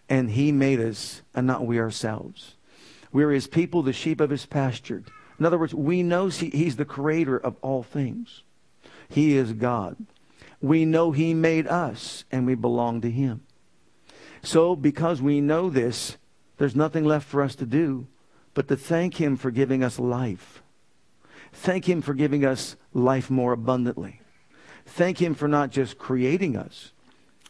And 0.09 0.31
He 0.31 0.53
made 0.53 0.81
us, 0.81 1.23
and 1.35 1.47
not 1.47 1.67
we 1.67 1.79
ourselves. 1.79 2.57
We're 3.11 3.31
His 3.31 3.47
people, 3.47 3.83
the 3.83 3.93
sheep 3.93 4.21
of 4.21 4.31
His 4.31 4.45
pasture. 4.45 5.03
In 5.39 5.47
other 5.47 5.59
words, 5.59 5.75
we 5.75 6.03
know 6.03 6.27
he, 6.29 6.51
He's 6.51 6.77
the 6.77 6.85
creator 6.85 7.39
of 7.39 7.57
all 7.63 7.83
things. 7.83 8.43
He 9.09 9.37
is 9.37 9.55
God. 9.55 9.97
We 10.61 10.85
know 10.85 11.13
He 11.13 11.33
made 11.33 11.67
us, 11.67 12.25
and 12.31 12.47
we 12.47 12.55
belong 12.55 13.01
to 13.01 13.11
Him. 13.11 13.43
So, 14.43 14.75
because 14.75 15.21
we 15.21 15.41
know 15.41 15.69
this, 15.71 16.17
there's 16.57 16.77
nothing 16.77 17.05
left 17.05 17.27
for 17.27 17.43
us 17.43 17.55
to 17.57 17.67
do 17.67 18.07
but 18.55 18.69
to 18.69 18.77
thank 18.77 19.21
Him 19.21 19.37
for 19.37 19.51
giving 19.51 19.83
us 19.83 19.99
life. 19.99 20.63
Thank 21.53 21.89
Him 21.89 22.03
for 22.03 22.15
giving 22.15 22.45
us 22.45 22.77
life 22.93 23.31
more 23.31 23.53
abundantly. 23.53 24.21
Thank 24.87 25.21
Him 25.21 25.35
for 25.35 25.49
not 25.49 25.71
just 25.71 25.99
creating 25.99 26.57
us, 26.57 26.93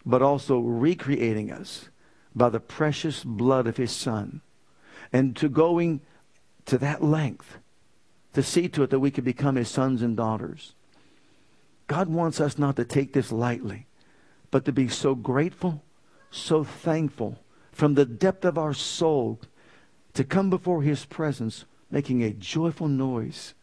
but 0.04 0.22
also 0.22 0.58
recreating 0.58 1.50
us 1.50 1.88
by 2.34 2.48
the 2.48 2.60
precious 2.60 3.24
blood 3.24 3.66
of 3.66 3.76
His 3.76 3.92
Son. 3.92 4.40
And 5.12 5.36
to 5.36 5.48
going 5.48 6.00
to 6.66 6.78
that 6.78 7.02
length 7.02 7.58
to 8.34 8.42
see 8.42 8.68
to 8.68 8.82
it 8.84 8.90
that 8.90 9.00
we 9.00 9.10
could 9.10 9.24
become 9.24 9.56
His 9.56 9.68
sons 9.68 10.02
and 10.02 10.16
daughters. 10.16 10.74
God 11.86 12.08
wants 12.08 12.40
us 12.40 12.58
not 12.58 12.76
to 12.76 12.84
take 12.84 13.12
this 13.12 13.32
lightly, 13.32 13.86
but 14.50 14.64
to 14.66 14.72
be 14.72 14.86
so 14.86 15.14
grateful, 15.14 15.82
so 16.30 16.64
thankful 16.64 17.38
from 17.72 17.94
the 17.94 18.06
depth 18.06 18.44
of 18.44 18.58
our 18.58 18.74
soul 18.74 19.40
to 20.14 20.24
come 20.24 20.50
before 20.50 20.82
His 20.82 21.04
presence 21.04 21.64
making 21.90 22.22
a 22.22 22.30
joyful 22.30 22.88
noise 22.88 23.54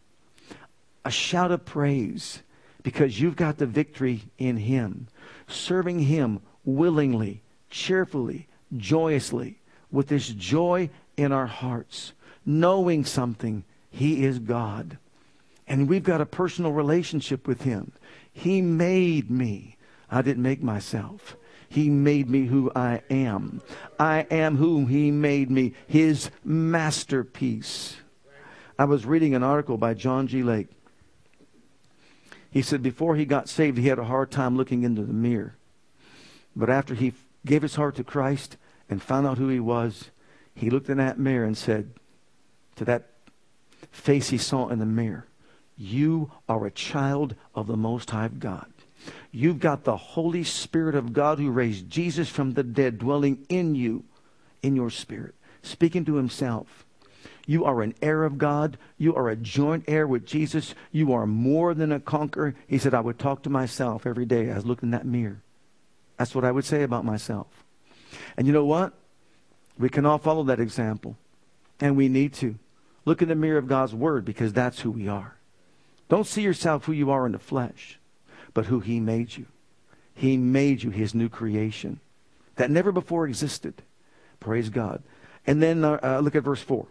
a 1.07 1.09
shout 1.09 1.51
of 1.51 1.63
praise 1.63 2.43
because 2.83 3.21
you've 3.21 3.37
got 3.37 3.57
the 3.57 3.65
victory 3.65 4.23
in 4.37 4.57
Him. 4.57 5.07
Serving 5.47 5.99
Him 5.99 6.41
willingly, 6.65 7.41
cheerfully, 7.69 8.49
joyously, 8.75 9.59
with 9.89 10.09
this 10.09 10.27
joy 10.27 10.89
in 11.15 11.31
our 11.31 11.47
hearts, 11.47 12.11
knowing 12.45 13.05
something. 13.05 13.63
He 13.89 14.25
is 14.25 14.39
God. 14.39 14.97
And 15.65 15.87
we've 15.87 16.03
got 16.03 16.19
a 16.19 16.25
personal 16.25 16.73
relationship 16.73 17.47
with 17.47 17.61
Him. 17.61 17.93
He 18.33 18.61
made 18.61 19.31
me. 19.31 19.77
I 20.11 20.21
didn't 20.21 20.43
make 20.43 20.61
myself. 20.61 21.37
He 21.69 21.89
made 21.89 22.29
me 22.29 22.45
who 22.45 22.71
I 22.75 23.01
am. 23.09 23.61
I 23.99 24.27
am 24.31 24.57
whom 24.57 24.87
He 24.87 25.11
made 25.11 25.51
me, 25.51 25.73
His 25.87 26.29
masterpiece. 26.43 27.97
I 28.79 28.85
was 28.85 29.05
reading 29.05 29.33
an 29.35 29.43
article 29.43 29.77
by 29.77 29.93
John 29.93 30.27
G. 30.27 30.43
Lake 30.43 30.69
he 32.57 32.63
said 32.63 32.81
before 32.81 33.15
he 33.15 33.25
got 33.25 33.49
saved, 33.49 33.77
he 33.77 33.87
had 33.87 33.99
a 33.99 34.05
hard 34.05 34.31
time 34.31 34.57
looking 34.57 34.83
into 34.83 35.03
the 35.03 35.13
mirror. 35.13 35.55
But 36.55 36.71
after 36.71 36.95
he 36.95 37.13
gave 37.45 37.61
his 37.61 37.75
heart 37.75 37.95
to 37.97 38.03
Christ 38.03 38.57
and 38.89 38.99
found 38.99 39.27
out 39.27 39.37
who 39.37 39.47
he 39.47 39.59
was, 39.59 40.11
he 40.55 40.69
looked 40.69 40.89
in 40.89 40.97
that 40.97 41.19
mirror 41.19 41.45
and 41.45 41.57
said 41.57 41.91
to 42.77 42.85
that 42.85 43.11
face 43.91 44.29
he 44.29 44.37
saw 44.37 44.69
in 44.69 44.79
the 44.79 44.85
mirror, 44.87 45.27
You 45.75 46.31
are 46.49 46.65
a 46.65 46.71
child 46.71 47.35
of 47.53 47.67
the 47.67 47.77
Most 47.77 48.09
High 48.09 48.29
God. 48.29 48.71
You've 49.31 49.59
got 49.59 49.83
the 49.83 49.97
Holy 49.97 50.43
Spirit 50.43 50.95
of 50.95 51.13
God 51.13 51.39
who 51.39 51.51
raised 51.51 51.89
Jesus 51.89 52.29
from 52.29 52.53
the 52.53 52.63
dead 52.63 52.97
dwelling 52.99 53.45
in 53.49 53.75
you, 53.75 54.03
in 54.61 54.75
your 54.75 54.89
spirit, 54.89 55.35
speaking 55.61 56.05
to 56.05 56.15
himself. 56.15 56.85
You 57.45 57.63
are 57.63 57.81
an 57.81 57.95
heir 58.01 58.25
of 58.25 58.37
God. 58.37 58.77
You 58.97 59.15
are 59.15 59.29
a 59.29 59.35
joint 59.35 59.85
heir 59.87 60.05
with 60.05 60.25
Jesus. 60.25 60.75
You 60.91 61.13
are 61.13 61.25
more 61.25 61.73
than 61.73 61.93
a 61.93 61.99
conqueror. 61.99 62.55
He 62.67 62.77
said, 62.77 62.93
I 62.93 62.99
would 62.99 63.17
talk 63.17 63.43
to 63.43 63.49
myself 63.49 64.05
every 64.05 64.25
day 64.25 64.49
as 64.49 64.65
I 64.65 64.67
looked 64.67 64.83
in 64.83 64.91
that 64.91 65.05
mirror. 65.05 65.41
That's 66.17 66.35
what 66.35 66.43
I 66.43 66.51
would 66.51 66.65
say 66.65 66.83
about 66.83 67.05
myself. 67.05 67.47
And 68.35 68.47
you 68.47 68.53
know 68.53 68.65
what? 68.65 68.93
We 69.79 69.89
can 69.89 70.05
all 70.05 70.17
follow 70.17 70.43
that 70.43 70.59
example. 70.59 71.15
And 71.79 71.95
we 71.95 72.09
need 72.09 72.33
to. 72.35 72.55
Look 73.05 73.21
in 73.21 73.29
the 73.29 73.35
mirror 73.35 73.57
of 73.57 73.69
God's 73.69 73.95
Word 73.95 74.25
because 74.25 74.51
that's 74.51 74.81
who 74.81 74.91
we 74.91 75.07
are. 75.07 75.37
Don't 76.09 76.27
see 76.27 76.41
yourself 76.41 76.85
who 76.85 76.91
you 76.91 77.09
are 77.11 77.25
in 77.25 77.31
the 77.31 77.39
flesh, 77.39 77.99
but 78.57 78.65
who 78.65 78.79
He 78.79 78.99
made 78.99 79.37
you. 79.37 79.45
He 80.15 80.35
made 80.35 80.81
you 80.81 80.89
His 80.89 81.13
new 81.13 81.29
creation 81.29 81.99
that 82.55 82.71
never 82.71 82.91
before 82.91 83.27
existed. 83.27 83.83
Praise 84.39 84.69
God. 84.69 85.03
And 85.45 85.61
then 85.61 85.85
uh, 85.85 85.99
uh, 86.01 86.19
look 86.21 86.35
at 86.35 86.41
verse 86.41 86.63
4. 86.63 86.87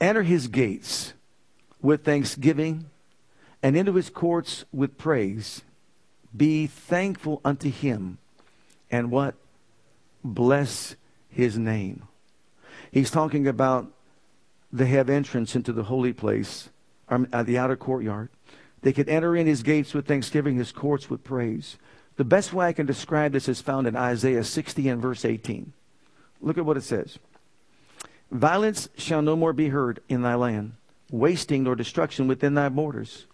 Enter 0.00 0.22
his 0.22 0.48
gates 0.48 1.12
with 1.82 2.06
thanksgiving 2.06 2.86
and 3.62 3.76
into 3.76 3.92
his 3.92 4.08
courts 4.08 4.64
with 4.72 4.96
praise. 4.96 5.60
Be 6.34 6.66
thankful 6.66 7.42
unto 7.44 7.70
him 7.70 8.16
and 8.90 9.10
what? 9.10 9.34
Bless 10.24 10.96
his 11.28 11.58
name. 11.58 12.08
He's 12.90 13.10
talking 13.10 13.46
about 13.46 13.92
they 14.72 14.86
have 14.86 15.10
entrance 15.10 15.54
into 15.54 15.74
the 15.74 15.84
holy 15.84 16.14
place, 16.14 16.70
um, 17.10 17.28
at 17.30 17.44
the 17.44 17.58
outer 17.58 17.76
courtyard. 17.76 18.30
They 18.82 18.92
could 18.92 19.08
enter 19.08 19.34
in 19.36 19.46
his 19.46 19.62
gates 19.62 19.94
with 19.94 20.06
thanksgiving, 20.06 20.56
his 20.56 20.72
courts 20.72 21.10
with 21.10 21.24
praise. 21.24 21.78
The 22.16 22.24
best 22.24 22.52
way 22.52 22.66
I 22.66 22.72
can 22.72 22.86
describe 22.86 23.32
this 23.32 23.48
is 23.48 23.60
found 23.60 23.86
in 23.86 23.96
Isaiah 23.96 24.44
60 24.44 24.88
and 24.88 25.00
verse 25.00 25.24
18. 25.24 25.72
Look 26.40 26.58
at 26.58 26.64
what 26.64 26.76
it 26.76 26.82
says. 26.82 27.18
Violence 28.30 28.88
shall 28.96 29.22
no 29.22 29.36
more 29.36 29.52
be 29.52 29.68
heard 29.68 30.00
in 30.08 30.22
thy 30.22 30.34
land, 30.34 30.74
wasting 31.10 31.64
nor 31.64 31.74
destruction 31.74 32.28
within 32.28 32.54
thy 32.54 32.68
borders. 32.68 33.26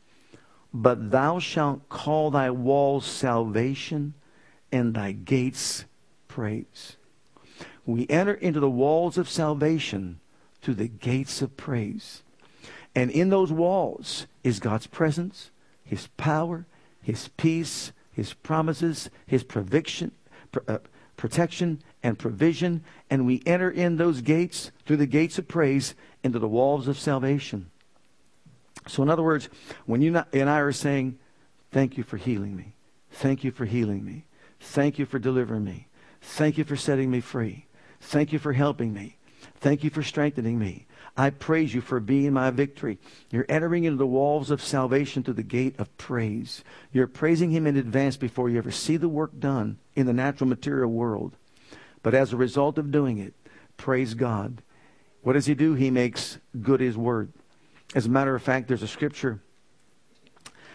But 0.72 1.10
thou 1.10 1.38
shalt 1.38 1.88
call 1.88 2.30
thy 2.30 2.50
walls 2.50 3.06
salvation 3.06 4.14
and 4.70 4.94
thy 4.94 5.12
gates 5.12 5.84
praise. 6.28 6.96
We 7.86 8.06
enter 8.08 8.34
into 8.34 8.60
the 8.60 8.70
walls 8.70 9.18
of 9.18 9.28
salvation 9.28 10.20
through 10.62 10.74
the 10.74 10.88
gates 10.88 11.42
of 11.42 11.56
praise. 11.56 12.22
And 12.94 13.10
in 13.10 13.30
those 13.30 13.52
walls 13.52 14.26
is 14.42 14.60
God's 14.60 14.86
presence, 14.86 15.50
His 15.82 16.08
power, 16.16 16.66
His 17.02 17.28
peace, 17.36 17.92
His 18.12 18.34
promises, 18.34 19.10
His 19.26 19.42
provision, 19.42 20.12
uh, 20.68 20.78
protection 21.16 21.82
and 22.02 22.18
provision, 22.18 22.84
and 23.10 23.26
we 23.26 23.42
enter 23.46 23.70
in 23.70 23.96
those 23.96 24.20
gates 24.20 24.70
through 24.84 24.98
the 24.98 25.06
gates 25.06 25.38
of 25.38 25.48
praise 25.48 25.94
into 26.22 26.38
the 26.38 26.48
walls 26.48 26.88
of 26.88 26.98
salvation. 26.98 27.70
So, 28.86 29.02
in 29.02 29.08
other 29.08 29.22
words, 29.22 29.48
when 29.86 30.02
you 30.02 30.16
and 30.32 30.50
I 30.50 30.58
are 30.60 30.72
saying, 30.72 31.18
Thank 31.70 31.96
you 31.96 32.04
for 32.04 32.16
healing 32.18 32.54
me, 32.54 32.74
thank 33.10 33.42
you 33.42 33.50
for 33.50 33.64
healing 33.64 34.04
me, 34.04 34.26
thank 34.60 34.98
you 34.98 35.06
for 35.06 35.18
delivering 35.18 35.64
me, 35.64 35.88
thank 36.20 36.56
you 36.56 36.62
for 36.62 36.76
setting 36.76 37.10
me 37.10 37.18
free, 37.18 37.66
thank 38.00 38.32
you 38.32 38.38
for 38.38 38.52
helping 38.52 38.92
me, 38.92 39.16
Thank 39.64 39.84
you 39.84 39.90
for 39.90 40.02
strengthening 40.02 40.58
me. 40.58 40.86
I 41.16 41.30
praise 41.30 41.72
you 41.72 41.80
for 41.80 42.00
being 42.00 42.32
my 42.32 42.50
victory. 42.50 42.98
You're 43.30 43.46
entering 43.48 43.84
into 43.84 43.98
the 43.98 44.06
walls 44.06 44.50
of 44.50 44.60
salvation 44.60 45.22
through 45.22 45.34
the 45.34 45.44
gate 45.44 45.78
of 45.78 45.96
praise. 45.96 46.64
You're 46.92 47.06
praising 47.06 47.50
him 47.50 47.66
in 47.66 47.76
advance 47.76 48.16
before 48.16 48.50
you 48.50 48.58
ever 48.58 48.72
see 48.72 48.96
the 48.96 49.08
work 49.08 49.38
done 49.38 49.78
in 49.94 50.06
the 50.06 50.12
natural 50.12 50.48
material 50.48 50.90
world. 50.90 51.36
But 52.02 52.14
as 52.14 52.32
a 52.32 52.36
result 52.36 52.78
of 52.78 52.90
doing 52.90 53.18
it, 53.18 53.34
praise 53.76 54.14
God. 54.14 54.60
What 55.22 55.34
does 55.34 55.46
he 55.46 55.54
do? 55.54 55.74
He 55.74 55.90
makes 55.90 56.38
good 56.60 56.80
his 56.80 56.96
word. 56.96 57.32
As 57.94 58.06
a 58.06 58.10
matter 58.10 58.34
of 58.34 58.42
fact, 58.42 58.66
there's 58.66 58.82
a 58.82 58.88
scripture 58.88 59.40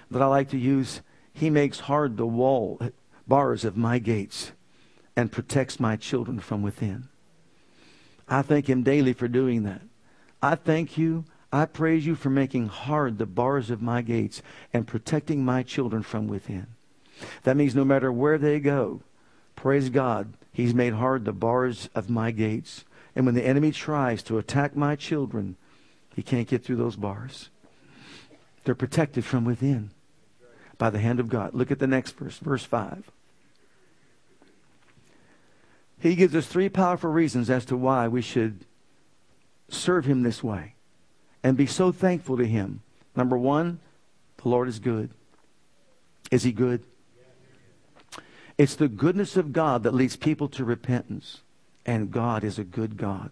that 0.10 0.22
I 0.22 0.25
like 0.25 0.50
to 0.50 0.58
use. 0.58 1.01
He 1.34 1.50
makes 1.50 1.81
hard 1.81 2.15
the 2.15 2.25
wall, 2.25 2.79
bars 3.27 3.65
of 3.65 3.75
my 3.75 4.00
gates, 4.00 4.53
and 5.17 5.31
protects 5.31 5.81
my 5.81 5.98
children 5.98 6.39
from 6.39 6.62
within. 6.62 7.10
I 8.27 8.41
thank 8.41 8.69
him 8.69 8.84
daily 8.84 9.12
for 9.12 9.27
doing 9.27 9.63
that. 9.63 9.81
I 10.41 10.55
thank 10.55 10.98
you. 10.98 11.25
I 11.51 11.65
praise 11.65 12.05
you 12.05 12.15
for 12.15 12.29
making 12.29 12.67
hard 12.67 13.17
the 13.17 13.25
bars 13.25 13.69
of 13.69 13.81
my 13.81 14.01
gates 14.01 14.41
and 14.72 14.88
protecting 14.88 15.43
my 15.43 15.63
children 15.63 16.03
from 16.03 16.27
within. 16.27 16.67
That 17.43 17.58
means 17.58 17.75
no 17.75 17.84
matter 17.84 18.12
where 18.12 18.38
they 18.38 18.60
go, 18.60 19.01
praise 19.55 19.89
God, 19.89 20.34
He's 20.51 20.74
made 20.74 20.93
hard 20.93 21.25
the 21.25 21.34
bars 21.34 21.89
of 21.96 22.10
my 22.10 22.31
gates. 22.31 22.84
And 23.15 23.25
when 23.25 23.36
the 23.36 23.46
enemy 23.46 23.72
tries 23.72 24.22
to 24.24 24.38
attack 24.38 24.75
my 24.75 24.96
children, 24.96 25.55
he 26.15 26.22
can't 26.22 26.48
get 26.48 26.63
through 26.63 26.75
those 26.75 26.96
bars. 26.96 27.50
They're 28.63 28.75
protected 28.75 29.25
from 29.25 29.46
within 29.46 29.91
by 30.77 30.89
the 30.89 31.00
hand 31.00 31.19
of 31.19 31.29
God. 31.29 31.53
Look 31.53 31.72
at 31.72 31.79
the 31.79 31.88
next 31.88 32.17
verse, 32.17 32.38
verse 32.39 32.63
5. 32.63 33.10
He 36.01 36.15
gives 36.15 36.36
us 36.36 36.48
three 36.48 36.69
powerful 36.69 37.10
reasons 37.10 37.50
as 37.50 37.65
to 37.65 37.77
why 37.77 38.08
we 38.08 38.22
should 38.22 38.65
serve 39.74 40.06
him 40.06 40.24
this 40.24 40.44
way 40.44 40.76
and 41.44 41.58
be 41.58 41.66
so 41.66 41.92
thankful 41.92 42.38
to 42.38 42.46
him. 42.46 42.82
Number 43.16 43.38
one, 43.38 43.80
the 44.42 44.50
Lord 44.50 44.68
is 44.68 44.80
good. 44.80 45.10
Is 46.32 46.44
he 46.44 46.52
good? 46.52 46.84
It's 48.58 48.76
the 48.76 48.90
goodness 48.90 49.38
of 49.38 49.54
God 49.54 49.84
that 49.84 49.94
leads 49.94 50.16
people 50.16 50.50
to 50.50 50.66
repentance. 50.66 51.42
And 51.86 52.12
God 52.12 52.44
is 52.44 52.60
a 52.60 52.64
good 52.64 52.98
God. 52.98 53.32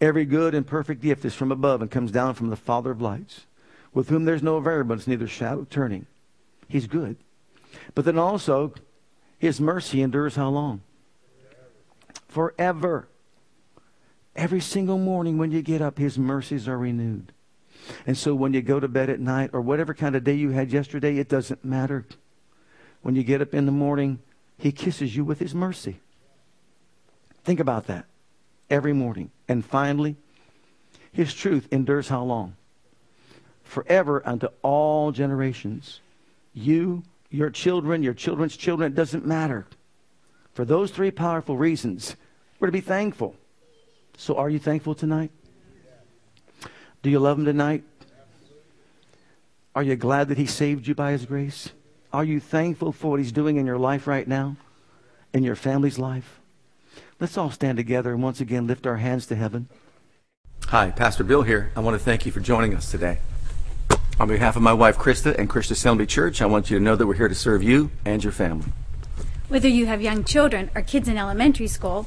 Every 0.00 0.24
good 0.24 0.54
and 0.54 0.66
perfect 0.66 1.00
gift 1.00 1.24
is 1.24 1.34
from 1.34 1.52
above 1.52 1.80
and 1.80 1.90
comes 1.90 2.10
down 2.10 2.34
from 2.34 2.50
the 2.50 2.56
Father 2.56 2.90
of 2.90 3.00
lights, 3.00 3.46
with 3.94 4.08
whom 4.08 4.24
there's 4.24 4.42
no 4.42 4.58
variableness, 4.60 5.06
neither 5.06 5.28
shadow 5.28 5.66
turning. 5.70 6.06
He's 6.68 6.86
good. 6.86 7.16
But 7.94 8.04
then 8.04 8.18
also, 8.18 8.74
his 9.38 9.60
mercy 9.60 10.02
endures 10.02 10.36
how 10.36 10.48
long? 10.48 10.82
Forever. 12.28 13.08
Every 14.40 14.60
single 14.60 14.96
morning 14.96 15.36
when 15.36 15.50
you 15.50 15.60
get 15.60 15.82
up, 15.82 15.98
His 15.98 16.18
mercies 16.18 16.66
are 16.66 16.78
renewed. 16.78 17.34
And 18.06 18.16
so 18.16 18.34
when 18.34 18.54
you 18.54 18.62
go 18.62 18.80
to 18.80 18.88
bed 18.88 19.10
at 19.10 19.20
night 19.20 19.50
or 19.52 19.60
whatever 19.60 19.92
kind 19.92 20.16
of 20.16 20.24
day 20.24 20.32
you 20.32 20.48
had 20.48 20.72
yesterday, 20.72 21.18
it 21.18 21.28
doesn't 21.28 21.62
matter. 21.62 22.06
When 23.02 23.14
you 23.14 23.22
get 23.22 23.42
up 23.42 23.52
in 23.52 23.66
the 23.66 23.70
morning, 23.70 24.20
He 24.56 24.72
kisses 24.72 25.14
you 25.14 25.26
with 25.26 25.40
His 25.40 25.54
mercy. 25.54 26.00
Think 27.44 27.60
about 27.60 27.86
that 27.88 28.06
every 28.70 28.94
morning. 28.94 29.30
And 29.46 29.62
finally, 29.62 30.16
His 31.12 31.34
truth 31.34 31.68
endures 31.70 32.08
how 32.08 32.22
long? 32.22 32.56
Forever 33.62 34.22
unto 34.24 34.48
all 34.62 35.12
generations. 35.12 36.00
You, 36.54 37.02
your 37.28 37.50
children, 37.50 38.02
your 38.02 38.14
children's 38.14 38.56
children, 38.56 38.92
it 38.92 38.96
doesn't 38.96 39.26
matter. 39.26 39.66
For 40.54 40.64
those 40.64 40.92
three 40.92 41.10
powerful 41.10 41.58
reasons, 41.58 42.16
we're 42.58 42.68
to 42.68 42.72
be 42.72 42.80
thankful. 42.80 43.36
So 44.20 44.36
are 44.36 44.50
you 44.50 44.58
thankful 44.58 44.94
tonight? 44.94 45.30
Do 47.02 47.08
you 47.08 47.18
love 47.18 47.38
him 47.38 47.46
tonight? 47.46 47.84
Are 49.74 49.82
you 49.82 49.96
glad 49.96 50.28
that 50.28 50.36
he 50.36 50.44
saved 50.44 50.86
you 50.86 50.94
by 50.94 51.12
his 51.12 51.24
grace? 51.24 51.70
Are 52.12 52.22
you 52.22 52.38
thankful 52.38 52.92
for 52.92 53.12
what 53.12 53.20
he's 53.20 53.32
doing 53.32 53.56
in 53.56 53.64
your 53.64 53.78
life 53.78 54.06
right 54.06 54.28
now? 54.28 54.56
In 55.32 55.42
your 55.42 55.56
family's 55.56 55.98
life? 55.98 56.38
Let's 57.18 57.38
all 57.38 57.50
stand 57.50 57.78
together 57.78 58.12
and 58.12 58.22
once 58.22 58.42
again 58.42 58.66
lift 58.66 58.86
our 58.86 58.98
hands 58.98 59.24
to 59.28 59.36
heaven. 59.36 59.70
Hi, 60.66 60.90
Pastor 60.90 61.24
Bill 61.24 61.40
here. 61.40 61.72
I 61.74 61.80
want 61.80 61.98
to 61.98 62.04
thank 62.04 62.26
you 62.26 62.30
for 62.30 62.40
joining 62.40 62.74
us 62.74 62.90
today. 62.90 63.20
On 64.18 64.28
behalf 64.28 64.54
of 64.54 64.60
my 64.60 64.74
wife 64.74 64.98
Krista 64.98 65.34
and 65.38 65.48
Christian 65.48 65.72
Assembly 65.72 66.04
Church, 66.04 66.42
I 66.42 66.46
want 66.46 66.70
you 66.70 66.76
to 66.76 66.84
know 66.84 66.94
that 66.94 67.06
we're 67.06 67.14
here 67.14 67.28
to 67.28 67.34
serve 67.34 67.62
you 67.62 67.90
and 68.04 68.22
your 68.22 68.34
family. 68.34 68.70
Whether 69.48 69.68
you 69.68 69.86
have 69.86 70.02
young 70.02 70.24
children 70.24 70.70
or 70.74 70.82
kids 70.82 71.08
in 71.08 71.16
elementary 71.16 71.68
school, 71.68 72.06